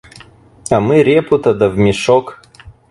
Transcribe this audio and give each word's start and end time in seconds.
А 0.71 0.79
мы 0.79 1.03
репу-то 1.03 1.53
да 1.53 1.69
в 1.69 1.77
мешок! 1.77 2.41